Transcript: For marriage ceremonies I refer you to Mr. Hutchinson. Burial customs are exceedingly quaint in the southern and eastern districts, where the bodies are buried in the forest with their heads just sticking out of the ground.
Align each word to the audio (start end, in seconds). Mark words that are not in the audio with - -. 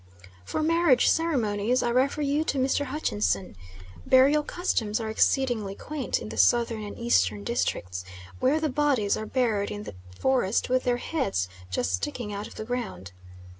For 0.43 0.63
marriage 0.63 1.07
ceremonies 1.07 1.83
I 1.83 1.89
refer 1.89 2.23
you 2.23 2.43
to 2.45 2.57
Mr. 2.57 2.85
Hutchinson. 2.85 3.55
Burial 4.03 4.41
customs 4.41 4.99
are 4.99 5.11
exceedingly 5.11 5.75
quaint 5.75 6.19
in 6.19 6.29
the 6.29 6.37
southern 6.37 6.81
and 6.83 6.97
eastern 6.97 7.43
districts, 7.43 8.03
where 8.39 8.59
the 8.59 8.67
bodies 8.69 9.15
are 9.15 9.27
buried 9.27 9.69
in 9.69 9.83
the 9.83 9.93
forest 10.19 10.69
with 10.69 10.85
their 10.85 10.97
heads 10.97 11.47
just 11.69 11.93
sticking 11.93 12.33
out 12.33 12.47
of 12.47 12.55
the 12.55 12.65
ground. 12.65 13.11